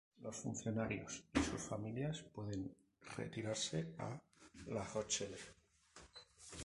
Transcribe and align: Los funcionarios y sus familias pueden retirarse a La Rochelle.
Los 0.23 0.37
funcionarios 0.37 1.25
y 1.35 1.39
sus 1.43 1.61
familias 1.61 2.23
pueden 2.33 2.73
retirarse 3.17 3.93
a 3.99 4.19
La 4.65 4.83
Rochelle. 4.83 5.37